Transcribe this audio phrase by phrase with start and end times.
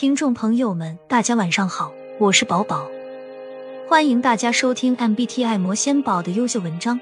[0.00, 2.88] 听众朋友们，大家晚上好，我是宝宝，
[3.88, 7.00] 欢迎大家收听 MBTI 魔仙宝的优秀文章。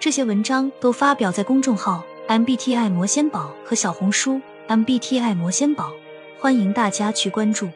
[0.00, 5.92] 这些文章都发表在公众号 MBTI 魔仙宝和小红书 MBTI 魔仙宝，
[6.40, 7.68] 欢迎大家去关注。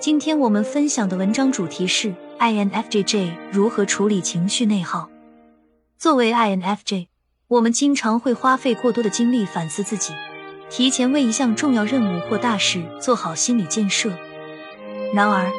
[0.00, 5.08] 今天我们分享的文章主题是 INFJJ 如何处理情绪内耗。
[5.96, 7.06] 作为 INFJ，
[7.46, 10.12] 我们经常会花费过多的精力反思自己。
[10.70, 14.10] 提前为一项重要任务或大事做好心理建设。
[15.14, 15.50] 然而，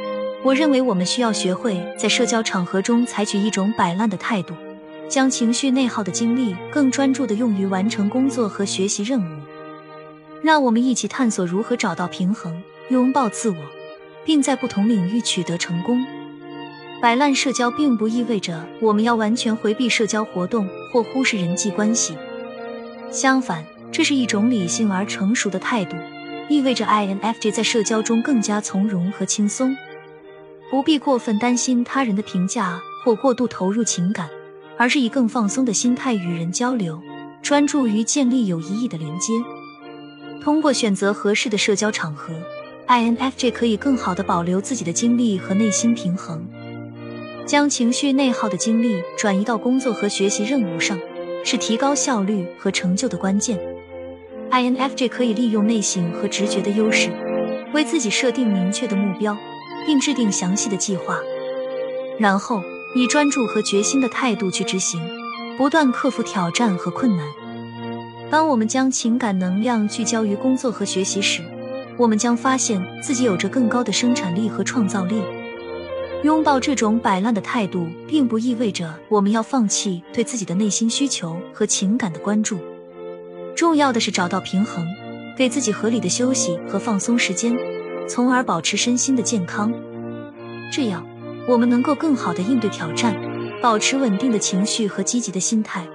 [0.44, 4.54] 我认为我们需要学会在社交场合中采取一种摆烂的态度，
[5.08, 9.40] 将情绪内耗的精力更专注的用于完成工作和学习任务。
[10.41, 13.57] 让我们一起探索如何找到平衡，拥抱自我，
[14.23, 16.05] 并在不同领域取得成功。
[17.02, 22.16] 摆烂社交并不意味着我们要完全回避社交活动或忽视人际关系，
[23.10, 23.66] 相反。
[23.91, 25.95] 这是一种理性而成熟的态度，
[26.48, 29.76] 意味着 INFJ 在社交中更加从容和轻松，
[30.70, 34.29] 不必过分担心他人的评价或过度投入情感，
[34.77, 37.01] 而是以更放松的心态与人交流，
[37.41, 39.34] 专注于建立有意义的连接。
[40.41, 42.34] 通过选择合适的社交场合
[42.87, 46.46] ，INFJ 可以更好的保留自己的精力和内心平衡，
[47.46, 50.98] 将情绪内耗的精力转移到工作和学习任务上，
[51.43, 53.59] 是提高效率和成就的关键。
[54.52, 57.12] INFJ 可以利用内省和直觉的优势，
[57.74, 59.38] 为自己设定明确的目标，
[59.86, 61.20] 并制定详细的计划，
[62.18, 62.64] 然后
[62.96, 65.00] 以专注和决心的态度去执行，
[65.58, 67.25] 不断克服挑战和困难。
[68.31, 71.44] 当我们将情感能量聚焦于工作和学习时，
[71.96, 75.22] 我们将发现自己有着更高的生产力和创造力。
[76.24, 82.58] 拥抱这种摆烂的态度，并不意味着我们要放弃对自己的内心需求和情感的关注。
[83.59, 84.88] 重要的是找到平衡，
[85.35, 87.53] 给自己合理的休息和放松时间，
[88.07, 89.69] 从而保持身心的健康。
[90.72, 91.06] 这样，
[91.46, 93.14] 我们能够更好的应对挑战，
[93.62, 95.86] 保持稳定的情绪和积极的心态。